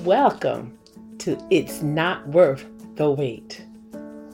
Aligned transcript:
Welcome 0.00 0.76
to 1.18 1.38
It's 1.50 1.80
Not 1.80 2.26
Worth 2.26 2.64
the 2.96 3.08
Weight, 3.08 3.64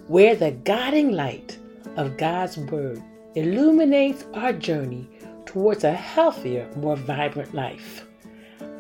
where 0.07 0.35
the 0.35 0.53
guiding 0.53 1.13
light 1.13 1.59
of 1.97 2.17
God's 2.17 2.57
Word 2.57 3.03
illuminates 3.35 4.25
our 4.33 4.55
journey 4.55 5.11
towards 5.45 5.85
a 5.85 5.93
healthier, 5.93 6.71
more 6.77 6.97
vibrant 6.97 7.53
life. 7.53 8.07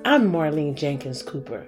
I'm 0.06 0.32
Marlene 0.32 0.76
Jenkins 0.76 1.22
Cooper, 1.22 1.66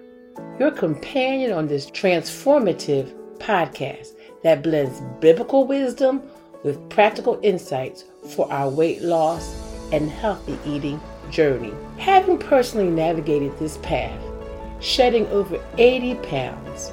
your 0.59 0.71
companion 0.71 1.53
on 1.53 1.67
this 1.67 1.91
transformative 1.91 3.13
podcast 3.39 4.13
that 4.43 4.63
blends 4.63 5.03
biblical 5.21 5.67
wisdom 5.67 6.23
with 6.63 6.89
practical 6.89 7.39
insights 7.43 8.05
for 8.31 8.51
our 8.51 8.71
weight 8.71 9.03
loss 9.03 9.55
and 9.93 10.09
healthy 10.09 10.57
eating 10.65 10.99
journey. 11.31 11.75
Having 11.99 12.39
personally 12.39 12.89
navigated 12.89 13.59
this 13.59 13.77
path, 13.79 14.19
shedding 14.81 15.27
over 15.29 15.63
80 15.79 16.15
pounds, 16.17 16.93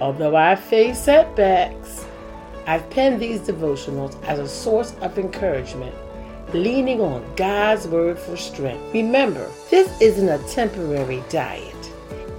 although 0.00 0.36
I 0.36 0.56
face 0.56 0.98
setbacks, 0.98 2.04
I've 2.66 2.88
penned 2.90 3.20
these 3.20 3.40
devotionals 3.40 4.22
as 4.24 4.38
a 4.38 4.48
source 4.48 4.94
of 5.00 5.18
encouragement, 5.18 5.94
leaning 6.52 7.00
on 7.00 7.24
God's 7.36 7.86
word 7.88 8.18
for 8.18 8.36
strength. 8.36 8.92
Remember, 8.92 9.48
this 9.70 10.00
isn't 10.00 10.28
a 10.28 10.38
temporary 10.48 11.22
diet. 11.30 11.74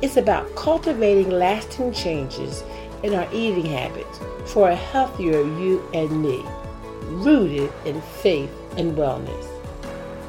It's 0.02 0.18
about 0.18 0.56
cultivating 0.56 1.30
lasting 1.30 1.94
changes 1.94 2.64
in 3.04 3.14
our 3.14 3.28
eating 3.34 3.66
habits 3.66 4.20
for 4.46 4.70
a 4.70 4.76
healthier 4.76 5.42
you 5.42 5.88
and 5.94 6.22
me, 6.22 6.46
rooted 7.24 7.72
in 7.86 8.02
faith 8.02 8.52
and 8.78 8.96
wellness. 8.96 9.51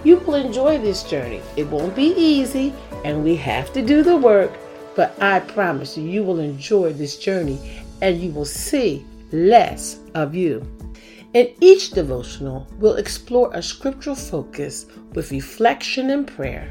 You 0.05 0.17
will 0.19 0.35
enjoy 0.35 0.79
this 0.79 1.05
journey. 1.05 1.41
It 1.57 1.69
won't 1.69 1.95
be 1.95 2.15
easy, 2.17 2.75
and 3.05 3.23
we 3.23 3.37
have 3.37 3.73
to 3.73 3.83
do 3.83 4.03
the 4.03 4.17
work, 4.17 4.51
but 4.97 5.21
I 5.23 5.41
promise 5.41 5.97
you, 5.97 6.05
you 6.05 6.25
will 6.25 6.41
enjoy 6.41 6.93
this 6.93 7.17
journey 7.17 7.59
and 8.01 8.21
you 8.21 8.31
will 8.33 8.45
see 8.45 9.07
less 9.31 10.01
of 10.15 10.35
you. 10.35 10.67
In 11.35 11.55
each 11.61 11.93
devotional, 11.93 12.67
we'll 12.79 12.97
explore 12.97 13.51
a 13.55 13.63
scriptural 13.63 14.17
focus 14.17 14.87
with 15.15 15.31
reflection 15.31 16.11
and 16.11 16.27
prayer, 16.27 16.71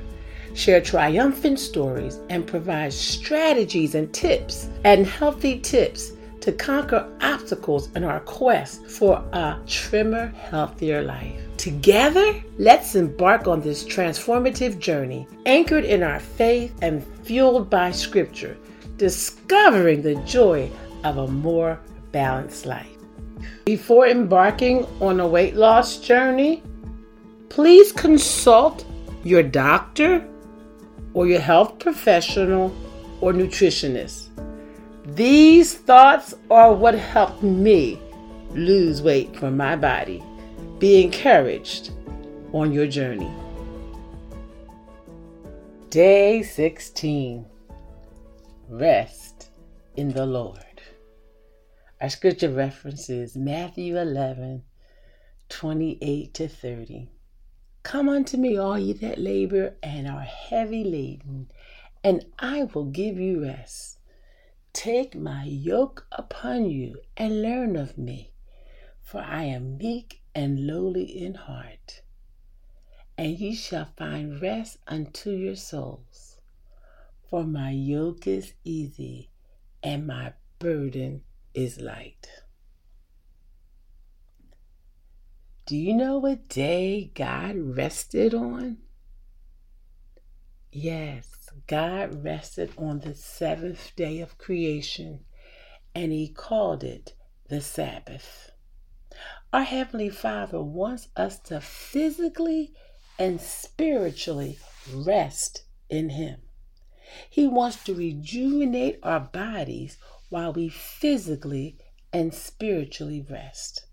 share 0.53 0.81
triumphant 0.81 1.59
stories, 1.59 2.19
and 2.29 2.45
provide 2.45 2.93
strategies 2.93 3.95
and 3.95 4.13
tips 4.13 4.69
and 4.83 5.07
healthy 5.07 5.59
tips 5.59 6.11
to 6.41 6.51
conquer 6.51 7.07
obstacles 7.21 7.89
in 7.95 8.03
our 8.03 8.19
quest 8.19 8.85
for 8.85 9.23
a 9.33 9.57
trimmer, 9.65 10.27
healthier 10.27 11.01
life. 11.01 11.50
Together, 11.61 12.43
let's 12.57 12.95
embark 12.95 13.47
on 13.47 13.61
this 13.61 13.83
transformative 13.83 14.79
journey, 14.79 15.27
anchored 15.45 15.85
in 15.85 16.01
our 16.01 16.19
faith 16.19 16.73
and 16.81 17.05
fueled 17.23 17.69
by 17.69 17.91
Scripture, 17.91 18.57
discovering 18.97 20.01
the 20.01 20.15
joy 20.25 20.67
of 21.03 21.17
a 21.17 21.27
more 21.27 21.79
balanced 22.11 22.65
life. 22.65 22.89
Before 23.63 24.07
embarking 24.07 24.87
on 24.99 25.19
a 25.19 25.27
weight 25.27 25.55
loss 25.55 25.99
journey, 25.99 26.63
please 27.49 27.91
consult 27.91 28.83
your 29.23 29.43
doctor 29.43 30.27
or 31.13 31.27
your 31.27 31.41
health 31.41 31.77
professional 31.77 32.75
or 33.21 33.33
nutritionist. 33.33 34.29
These 35.13 35.75
thoughts 35.75 36.33
are 36.49 36.73
what 36.73 36.95
helped 36.95 37.43
me 37.43 37.99
lose 38.49 39.03
weight 39.03 39.35
from 39.35 39.57
my 39.57 39.75
body. 39.75 40.23
Be 40.81 41.03
encouraged 41.03 41.91
on 42.53 42.71
your 42.71 42.87
journey. 42.87 43.29
Day 45.91 46.41
16 46.41 47.45
Rest 48.67 49.51
in 49.95 50.11
the 50.11 50.25
Lord. 50.25 50.81
Our 52.01 52.09
scripture 52.09 52.49
reference 52.49 53.11
is 53.11 53.37
Matthew 53.37 53.95
11 53.95 54.63
28 55.49 56.33
to 56.33 56.47
30. 56.47 57.09
Come 57.83 58.09
unto 58.09 58.37
me, 58.37 58.57
all 58.57 58.79
ye 58.79 58.93
that 58.93 59.19
labor 59.19 59.75
and 59.83 60.07
are 60.07 60.21
heavy 60.21 60.83
laden, 60.83 61.51
and 62.03 62.25
I 62.39 62.63
will 62.63 62.85
give 62.85 63.19
you 63.19 63.43
rest. 63.43 63.99
Take 64.73 65.13
my 65.13 65.43
yoke 65.43 66.07
upon 66.11 66.71
you 66.71 67.01
and 67.15 67.43
learn 67.43 67.75
of 67.75 67.99
me, 67.99 68.31
for 69.03 69.19
I 69.19 69.43
am 69.43 69.77
meek 69.77 70.20
and 70.33 70.65
lowly 70.67 71.03
in 71.03 71.35
heart, 71.35 72.01
and 73.17 73.39
ye 73.39 73.53
shall 73.55 73.89
find 73.97 74.41
rest 74.41 74.77
unto 74.87 75.31
your 75.31 75.55
souls. 75.55 76.37
For 77.29 77.43
my 77.43 77.71
yoke 77.71 78.27
is 78.27 78.53
easy 78.63 79.29
and 79.81 80.05
my 80.05 80.33
burden 80.59 81.21
is 81.53 81.79
light. 81.79 82.29
Do 85.65 85.77
you 85.77 85.93
know 85.93 86.17
what 86.17 86.49
day 86.49 87.11
God 87.15 87.55
rested 87.55 88.33
on? 88.33 88.79
Yes, 90.71 91.49
God 91.67 92.23
rested 92.23 92.71
on 92.77 92.99
the 92.99 93.15
seventh 93.15 93.95
day 93.95 94.19
of 94.19 94.37
creation 94.37 95.25
and 95.95 96.11
he 96.11 96.27
called 96.27 96.83
it 96.83 97.13
the 97.47 97.61
Sabbath. 97.61 98.51
Our 99.53 99.63
Heavenly 99.63 100.09
Father 100.09 100.61
wants 100.61 101.09
us 101.15 101.39
to 101.39 101.59
physically 101.59 102.73
and 103.19 103.41
spiritually 103.41 104.59
rest 104.93 105.63
in 105.89 106.09
Him. 106.09 106.41
He 107.29 107.47
wants 107.47 107.83
to 107.83 107.93
rejuvenate 107.93 108.99
our 109.03 109.19
bodies 109.19 109.97
while 110.29 110.53
we 110.53 110.69
physically 110.69 111.77
and 112.13 112.33
spiritually 112.33 113.25
rest. 113.29 113.85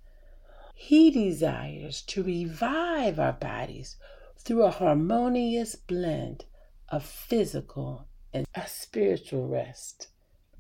He 0.75 1.11
desires 1.11 2.03
to 2.03 2.23
revive 2.23 3.19
our 3.19 3.33
bodies 3.33 3.97
through 4.39 4.62
a 4.62 4.71
harmonious 4.71 5.75
blend 5.75 6.45
of 6.89 7.05
physical 7.05 8.07
and 8.33 8.47
a 8.55 8.69
spiritual 8.69 9.49
rest. 9.49 10.09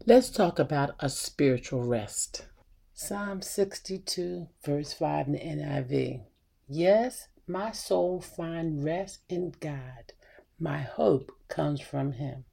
Let's 0.04 0.30
talk 0.30 0.58
about 0.58 0.96
a 0.98 1.08
spiritual 1.08 1.84
rest. 1.84 2.46
Psalm 3.00 3.40
62, 3.40 4.48
verse 4.64 4.92
5 4.92 5.28
in 5.28 5.32
the 5.34 5.38
NIV. 5.38 6.20
Yes, 6.68 7.28
my 7.46 7.70
soul 7.70 8.20
find 8.20 8.84
rest 8.84 9.20
in 9.28 9.54
God. 9.60 10.12
My 10.58 10.78
hope 10.78 11.30
comes 11.46 11.80
from 11.80 12.14
Him. 12.14 12.44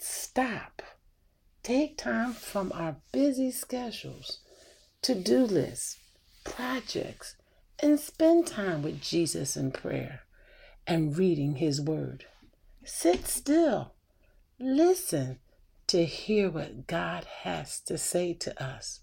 Stop. 0.00 0.80
Take 1.62 1.98
time 1.98 2.32
from 2.32 2.72
our 2.74 2.96
busy 3.12 3.50
schedules, 3.50 4.38
to 5.02 5.14
do 5.14 5.44
lists, 5.44 5.98
projects, 6.42 7.36
and 7.80 8.00
spend 8.00 8.46
time 8.46 8.82
with 8.82 9.02
Jesus 9.02 9.58
in 9.58 9.72
prayer 9.72 10.20
and 10.86 11.18
reading 11.18 11.56
His 11.56 11.82
Word. 11.82 12.24
Sit 12.82 13.26
still. 13.26 13.92
Listen 14.58 15.38
to 15.88 16.06
hear 16.06 16.48
what 16.48 16.86
God 16.86 17.26
has 17.42 17.78
to 17.80 17.98
say 17.98 18.32
to 18.32 18.62
us. 18.62 19.00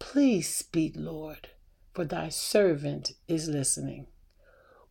Please 0.00 0.52
speak, 0.52 0.94
Lord, 0.96 1.50
for 1.94 2.04
thy 2.04 2.28
servant 2.28 3.12
is 3.28 3.48
listening. 3.48 4.08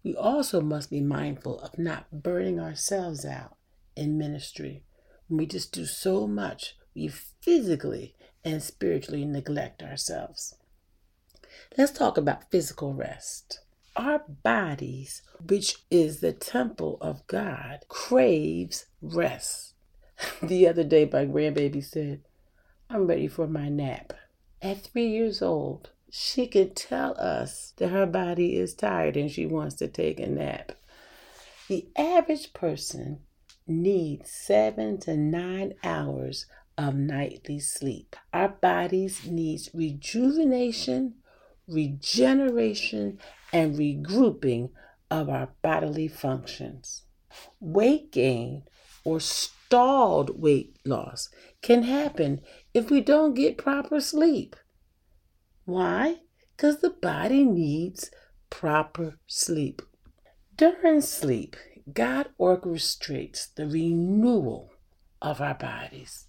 We 0.02 0.16
also 0.16 0.62
must 0.62 0.90
be 0.90 1.02
mindful 1.02 1.59
of 1.59 1.78
not 1.78 2.24
burning 2.24 2.62
ourselves 2.62 3.25
out 3.25 3.58
in 3.98 4.18
ministry. 4.18 4.84
When 5.28 5.40
we 5.40 5.46
just 5.46 5.74
do 5.74 5.86
so 5.86 6.25
much, 6.25 6.78
we 6.96 7.09
physically 7.09 8.16
and 8.46 8.64
spiritually 8.64 9.25
neglect 9.25 9.84
ourselves. 9.84 10.56
Let's 11.78 11.92
talk 11.92 12.18
about 12.18 12.50
physical 12.50 12.94
rest 12.94 13.59
our 14.00 14.24
bodies, 14.44 15.22
which 15.46 15.75
is 15.92 16.22
the 16.22 16.31
temple 16.31 16.98
of 17.02 17.28
God, 17.28 17.80
craves 17.89 18.86
rest. 19.01 19.74
the 20.42 20.68
other 20.68 20.86
day, 20.86 21.04
my 21.12 21.25
grandbaby 21.25 21.83
said, 21.83 22.22
I'm 22.89 23.07
ready 23.07 23.28
for 23.28 23.45
my 23.45 23.68
nap. 23.68 24.13
At 24.61 24.81
three 24.81 25.07
years 25.07 25.41
old, 25.41 25.91
she 26.11 26.47
can 26.47 26.73
tell 26.73 27.19
us 27.19 27.73
that 27.77 27.89
her 27.89 28.06
body 28.06 28.57
is 28.57 28.73
tired 28.73 29.15
and 29.15 29.31
she 29.31 29.45
wants 29.45 29.75
to 29.75 29.88
take 29.88 30.19
a 30.19 30.27
nap. 30.27 30.73
The 31.69 31.88
average 31.95 32.51
person 32.53 33.19
needs 33.65 34.31
seven 34.31 35.00
to 35.01 35.15
nine 35.15 35.75
hours 35.83 36.45
of 36.77 36.95
nightly 36.95 37.59
sleep. 37.59 38.15
Our 38.33 38.50
bodies 38.50 39.25
needs 39.25 39.69
rejuvenation, 39.73 41.15
regeneration, 41.67 43.19
and 43.53 43.77
regrouping 43.77 44.71
of 45.11 45.29
our 45.29 45.50
bodily 45.61 46.07
functions. 46.07 47.03
Weight 47.59 48.11
gain 48.11 48.63
or 49.03 49.19
stalled 49.19 50.41
weight 50.41 50.75
loss 50.85 51.29
can 51.61 51.83
happen 51.83 52.41
if 52.80 52.90
we 52.90 53.02
don't 53.02 53.34
get 53.34 53.58
proper 53.58 54.00
sleep. 54.00 54.56
Why? 55.66 56.22
Because 56.56 56.80
the 56.80 56.90
body 56.90 57.44
needs 57.44 58.10
proper 58.50 59.20
sleep. 59.28 59.81
During 60.56 61.02
sleep, 61.02 61.58
God 61.94 62.30
orchestrates 62.40 63.54
the 63.54 63.68
renewal 63.68 64.72
of 65.22 65.42
our 65.42 65.56
bodies. 65.56 66.28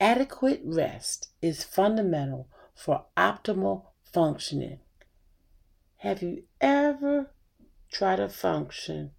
Adequate 0.00 0.62
rest 0.64 1.28
is 1.42 1.64
fundamental 1.64 2.48
for 2.74 3.04
optimal 3.16 3.88
functioning. 4.10 4.78
Have 5.98 6.22
you 6.22 6.44
ever 6.62 7.30
tried 7.92 8.16
to 8.16 8.30
function 8.30 9.10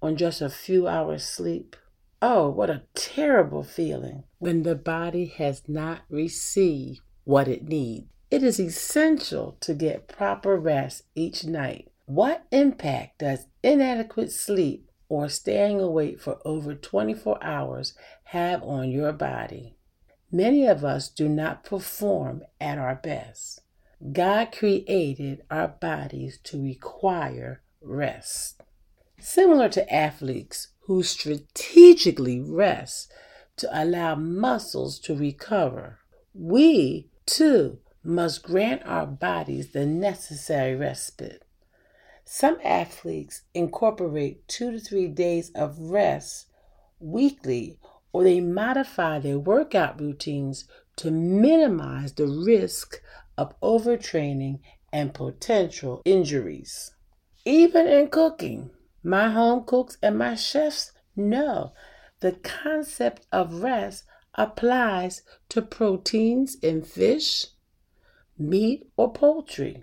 on 0.00 0.16
just 0.16 0.40
a 0.40 0.48
few 0.48 0.88
hours 0.88 1.24
sleep? 1.24 1.76
Oh, 2.22 2.50
what 2.50 2.68
a 2.68 2.82
terrible 2.94 3.62
feeling 3.62 4.24
when 4.38 4.62
the 4.62 4.74
body 4.74 5.26
has 5.26 5.62
not 5.66 6.02
received 6.10 7.00
what 7.24 7.48
it 7.48 7.66
needs. 7.66 8.08
It 8.30 8.42
is 8.42 8.60
essential 8.60 9.56
to 9.60 9.72
get 9.72 10.06
proper 10.06 10.56
rest 10.56 11.04
each 11.14 11.44
night. 11.46 11.90
What 12.04 12.44
impact 12.50 13.20
does 13.20 13.46
inadequate 13.62 14.32
sleep 14.32 14.90
or 15.08 15.28
staying 15.30 15.80
awake 15.80 16.20
for 16.20 16.38
over 16.44 16.74
24 16.74 17.42
hours 17.42 17.94
have 18.24 18.62
on 18.62 18.90
your 18.90 19.12
body? 19.12 19.76
Many 20.30 20.66
of 20.66 20.84
us 20.84 21.08
do 21.08 21.28
not 21.28 21.64
perform 21.64 22.42
at 22.60 22.78
our 22.78 22.96
best. 22.96 23.62
God 24.12 24.52
created 24.52 25.42
our 25.50 25.68
bodies 25.68 26.38
to 26.44 26.62
require 26.62 27.62
rest. 27.80 28.62
Similar 29.18 29.68
to 29.70 29.92
athletes 29.92 30.68
who 30.90 31.04
strategically 31.04 32.40
rest 32.40 33.12
to 33.56 33.70
allow 33.72 34.16
muscles 34.16 34.98
to 34.98 35.14
recover, 35.14 36.00
we 36.34 37.08
too 37.26 37.78
must 38.02 38.42
grant 38.42 38.82
our 38.84 39.06
bodies 39.06 39.70
the 39.70 39.86
necessary 39.86 40.74
respite. 40.74 41.44
Some 42.24 42.58
athletes 42.64 43.42
incorporate 43.54 44.48
two 44.48 44.72
to 44.72 44.80
three 44.80 45.06
days 45.06 45.52
of 45.54 45.78
rest 45.78 46.48
weekly, 46.98 47.78
or 48.12 48.24
they 48.24 48.40
modify 48.40 49.20
their 49.20 49.38
workout 49.38 50.00
routines 50.00 50.64
to 50.96 51.12
minimize 51.12 52.14
the 52.14 52.26
risk 52.26 53.00
of 53.38 53.54
overtraining 53.60 54.58
and 54.92 55.14
potential 55.14 56.02
injuries. 56.04 56.90
Even 57.44 57.86
in 57.86 58.08
cooking, 58.08 58.70
my 59.02 59.30
home 59.30 59.64
cooks 59.64 59.96
and 60.02 60.18
my 60.18 60.34
chefs 60.34 60.92
know 61.16 61.72
the 62.20 62.32
concept 62.32 63.26
of 63.32 63.62
rest 63.62 64.04
applies 64.34 65.22
to 65.48 65.62
proteins 65.62 66.56
in 66.56 66.82
fish, 66.82 67.46
meat, 68.38 68.86
or 68.96 69.12
poultry. 69.12 69.82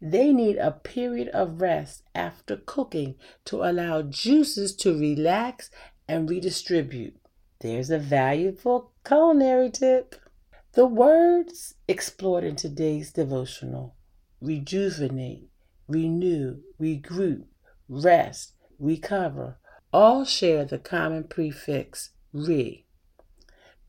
They 0.00 0.32
need 0.32 0.56
a 0.58 0.70
period 0.70 1.28
of 1.28 1.60
rest 1.60 2.04
after 2.14 2.56
cooking 2.56 3.16
to 3.46 3.64
allow 3.64 4.02
juices 4.02 4.74
to 4.76 4.96
relax 4.96 5.70
and 6.06 6.30
redistribute. 6.30 7.16
There's 7.60 7.90
a 7.90 7.98
valuable 7.98 8.92
culinary 9.04 9.70
tip. 9.70 10.14
The 10.72 10.86
words 10.86 11.74
explored 11.88 12.44
in 12.44 12.54
today's 12.54 13.12
devotional 13.12 13.96
rejuvenate, 14.40 15.50
renew, 15.88 16.60
regroup, 16.80 17.46
rest, 17.88 18.52
recover 18.78 19.58
all 19.92 20.24
share 20.24 20.64
the 20.64 20.78
common 20.78 21.24
prefix 21.24 22.10
re 22.32 22.84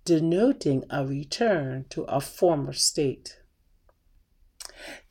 denoting 0.06 0.84
a 0.90 1.06
return 1.06 1.86
to 1.90 2.04
a 2.04 2.20
former 2.20 2.74
state. 2.74 3.40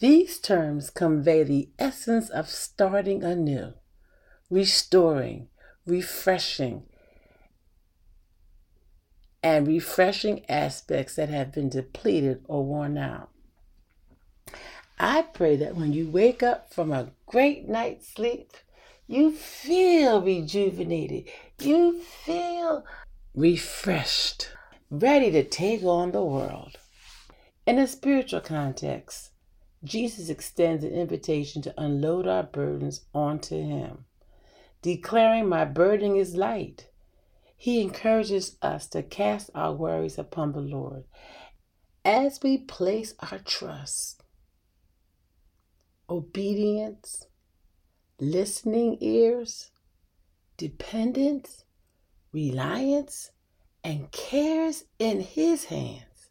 These 0.01 0.39
terms 0.41 0.91
convey 0.91 1.45
the 1.45 1.69
essence 1.79 2.31
of 2.31 2.49
starting 2.49 3.23
anew, 3.23 3.75
restoring, 4.51 5.49
refreshing, 5.87 6.85
and 9.43 9.69
refreshing 9.69 10.45
aspects 10.49 11.15
that 11.15 11.29
have 11.29 11.53
been 11.53 11.69
depleted 11.69 12.45
or 12.49 12.65
worn 12.65 12.99
out. 12.99 13.31
I 14.99 15.23
pray 15.23 15.55
that 15.57 15.77
when 15.77 15.93
you 15.93 16.09
wake 16.09 16.43
up 16.43 16.73
from 16.73 16.93
a 16.93 17.13
great 17.27 17.69
night's 17.69 18.09
sleep, 18.09 18.53
you 19.09 19.33
feel 19.33 20.23
rejuvenated. 20.23 21.25
You 21.61 22.01
feel 22.01 22.85
refreshed 23.35 24.53
ready 24.91 25.31
to 25.31 25.43
take 25.43 25.83
on 25.83 26.13
the 26.13 26.23
world. 26.23 26.77
In 27.67 27.79
a 27.79 27.87
spiritual 27.87 28.41
context, 28.41 29.31
Jesus 29.83 30.29
extends 30.29 30.85
an 30.85 30.93
invitation 30.93 31.63
to 31.63 31.75
unload 31.79 32.27
our 32.27 32.43
burdens 32.43 33.03
onto 33.15 33.57
Him, 33.57 34.05
declaring, 34.83 35.49
My 35.49 35.65
burden 35.65 36.15
is 36.15 36.37
light. 36.37 36.89
He 37.57 37.81
encourages 37.81 38.57
us 38.61 38.87
to 38.89 39.03
cast 39.03 39.51
our 39.55 39.73
worries 39.73 40.19
upon 40.19 40.53
the 40.53 40.61
Lord 40.61 41.05
as 42.05 42.41
we 42.43 42.59
place 42.59 43.15
our 43.21 43.39
trust, 43.39 44.23
obedience, 46.09 47.28
listening 48.21 48.99
ears, 49.01 49.71
dependence, 50.57 51.65
reliance, 52.33 53.31
and 53.85 54.11
cares 54.11 54.85
in 54.99 55.21
His 55.21 55.67
hands, 55.67 56.31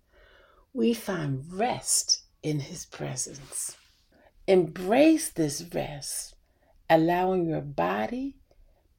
we 0.74 0.94
find 0.94 1.45
rest 1.51 2.24
in 2.44 2.60
His 2.60 2.86
presence. 2.86 3.78
Embrace 4.48 5.30
this 5.30 5.63
rest, 5.74 6.36
allowing 6.89 7.48
your 7.48 7.62
body, 7.62 8.36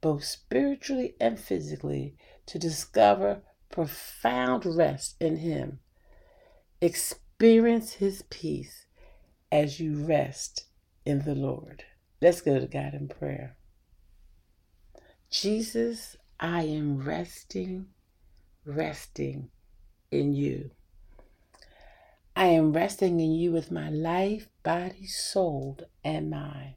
both 0.01 0.25
spiritually 0.25 1.15
and 1.21 1.39
physically, 1.39 2.17
to 2.47 2.59
discover 2.59 3.43
profound 3.71 4.65
rest 4.65 5.17
in 5.21 5.37
Him. 5.37 5.81
Experience 6.81 7.95
His 7.95 8.23
peace 8.31 8.87
as 9.53 9.79
you 9.79 9.95
rest 9.95 10.65
in 11.05 11.25
the 11.25 11.35
Lord. 11.35 11.85
Let's 12.21 12.41
go 12.41 12.59
to 12.59 12.67
God 12.67 12.95
in 12.95 13.09
prayer. 13.09 13.57
Jesus, 15.31 16.17
I 16.41 16.63
am 16.63 16.99
resting 17.05 17.89
resting 18.69 19.51
in 20.11 20.35
you. 20.35 20.71
I 22.37 22.47
am 22.47 22.73
resting 22.73 23.19
in 23.19 23.33
you 23.33 23.51
with 23.51 23.73
my 23.73 23.91
life, 23.91 24.49
body, 24.63 25.07
soul, 25.07 25.79
and 26.05 26.31
mind. 26.31 26.75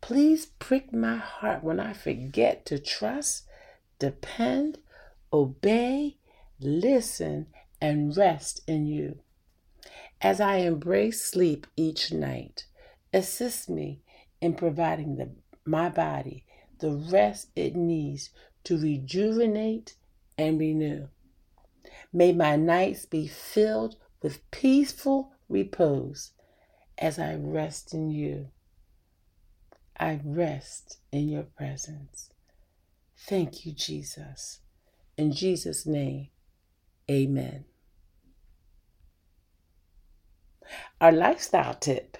Please 0.00 0.46
prick 0.46 0.92
my 0.92 1.16
heart 1.16 1.64
when 1.64 1.80
I 1.80 1.92
forget 1.92 2.66
to 2.66 2.78
trust, 2.78 3.44
depend, 3.98 4.78
obey, 5.32 6.18
listen, 6.60 7.46
and 7.80 8.14
rest 8.16 8.60
in 8.66 8.86
you. 8.86 9.20
As 10.20 10.40
I 10.40 10.56
embrace 10.56 11.24
sleep 11.24 11.66
each 11.76 12.12
night, 12.12 12.66
assist 13.12 13.70
me 13.70 14.02
in 14.40 14.54
providing 14.54 15.16
the, 15.16 15.30
my 15.64 15.88
body 15.88 16.44
the 16.78 16.92
rest 16.92 17.48
it 17.56 17.74
needs 17.74 18.30
to 18.64 18.78
rejuvenate 18.78 19.96
and 20.36 20.58
renew. 20.58 21.08
May 22.12 22.32
my 22.32 22.56
nights 22.56 23.04
be 23.04 23.26
filled 23.26 23.96
with 24.22 24.48
peaceful 24.50 25.32
repose 25.48 26.32
as 26.96 27.18
I 27.18 27.34
rest 27.34 27.94
in 27.94 28.10
you. 28.10 28.48
I 29.98 30.20
rest 30.24 30.98
in 31.10 31.28
your 31.28 31.42
presence. 31.42 32.30
Thank 33.16 33.66
you, 33.66 33.72
Jesus. 33.72 34.60
In 35.16 35.32
Jesus' 35.32 35.86
name, 35.86 36.28
amen. 37.10 37.64
Our 41.00 41.12
lifestyle 41.12 41.74
tip 41.74 42.18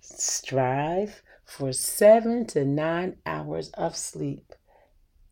strive 0.00 1.22
for 1.48 1.72
seven 1.72 2.46
to 2.46 2.62
nine 2.62 3.16
hours 3.24 3.70
of 3.70 3.96
sleep 3.96 4.52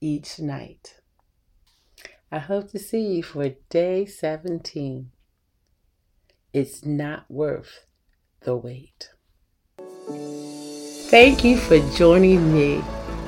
each 0.01 0.41
night. 0.41 0.95
I 2.33 2.39
hope 2.39 2.71
to 2.71 2.79
see 2.79 3.17
you 3.17 3.23
for 3.23 3.51
day 3.69 4.07
17. 4.07 5.11
It's 6.55 6.87
not 6.87 7.31
worth 7.31 7.85
the 8.41 8.57
weight. 8.57 9.11
Thank 11.11 11.45
you 11.45 11.59
for 11.59 11.79
joining 11.91 12.53
me 12.53 12.83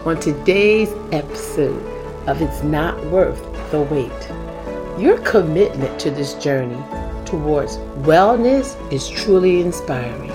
on 0.06 0.18
today's 0.18 0.90
episode 1.12 1.84
of 2.26 2.40
It's 2.40 2.62
Not 2.62 3.04
Worth 3.06 3.42
the 3.70 3.82
Weight. 3.82 4.98
Your 4.98 5.18
commitment 5.18 6.00
to 6.00 6.10
this 6.10 6.32
journey 6.34 6.82
towards 7.26 7.76
wellness 8.06 8.74
is 8.90 9.10
truly 9.10 9.60
inspiring. 9.60 10.32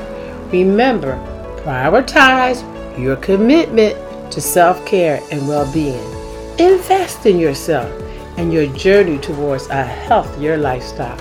Remember, 0.51 1.32
prioritize 1.63 2.61
your 2.99 3.15
commitment 3.17 3.97
to 4.31 4.41
self 4.41 4.85
care 4.85 5.21
and 5.31 5.47
well 5.47 5.71
being. 5.73 6.03
Invest 6.59 7.25
in 7.25 7.39
yourself 7.39 7.91
and 8.37 8.53
your 8.53 8.67
journey 8.73 9.17
towards 9.17 9.67
a 9.67 9.83
healthier 9.83 10.57
lifestyle. 10.57 11.17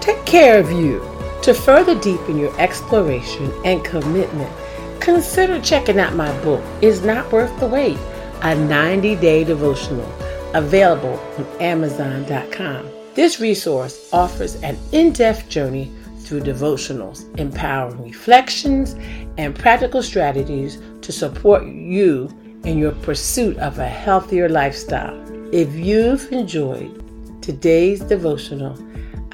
Take 0.00 0.24
care 0.24 0.60
of 0.60 0.70
you. 0.70 1.00
To 1.42 1.54
further 1.54 1.98
deepen 2.00 2.38
your 2.38 2.58
exploration 2.60 3.52
and 3.64 3.84
commitment, 3.84 4.52
consider 5.00 5.60
checking 5.60 6.00
out 6.00 6.14
my 6.14 6.36
book, 6.42 6.62
Is 6.82 7.02
Not 7.04 7.30
Worth 7.30 7.58
the 7.60 7.68
Weight 7.68 7.98
a 8.42 8.54
90 8.54 9.16
day 9.16 9.44
devotional 9.44 10.10
available 10.54 11.18
on 11.38 11.46
Amazon.com. 11.60 12.88
This 13.14 13.40
resource 13.40 14.08
offers 14.12 14.56
an 14.62 14.76
in 14.92 15.12
depth 15.12 15.48
journey 15.48 15.90
through 16.26 16.40
devotionals, 16.40 17.24
empowering 17.38 18.02
reflections 18.02 18.96
and 19.38 19.54
practical 19.54 20.02
strategies 20.02 20.82
to 21.00 21.12
support 21.12 21.64
you 21.64 22.28
in 22.64 22.76
your 22.76 22.92
pursuit 22.92 23.56
of 23.58 23.78
a 23.78 23.86
healthier 23.86 24.48
lifestyle. 24.48 25.16
If 25.54 25.72
you've 25.74 26.30
enjoyed 26.32 27.02
today's 27.40 28.00
devotional, 28.00 28.76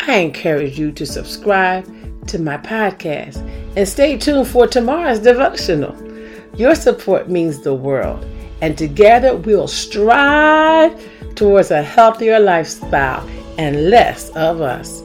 I 0.06 0.16
encourage 0.16 0.78
you 0.78 0.92
to 0.92 1.06
subscribe 1.06 1.86
to 2.26 2.38
my 2.38 2.58
podcast 2.58 3.38
and 3.76 3.88
stay 3.88 4.18
tuned 4.18 4.48
for 4.48 4.66
tomorrow's 4.66 5.20
devotional. 5.20 5.96
Your 6.56 6.74
support 6.74 7.30
means 7.30 7.60
the 7.60 7.74
world, 7.74 8.26
and 8.60 8.76
together 8.76 9.34
we'll 9.34 9.66
strive 9.66 11.02
towards 11.34 11.70
a 11.70 11.82
healthier 11.82 12.38
lifestyle 12.38 13.26
and 13.56 13.88
less 13.88 14.28
of 14.30 14.60
us. 14.60 15.02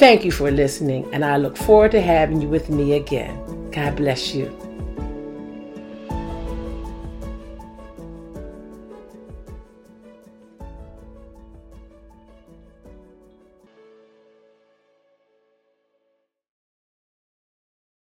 Thank 0.00 0.24
you 0.24 0.30
for 0.32 0.50
listening, 0.50 1.06
and 1.12 1.22
I 1.22 1.36
look 1.36 1.58
forward 1.58 1.90
to 1.90 2.00
having 2.00 2.40
you 2.40 2.48
with 2.48 2.70
me 2.70 2.94
again. 2.94 3.36
God 3.70 3.96
bless 3.96 4.34
you. 4.34 4.69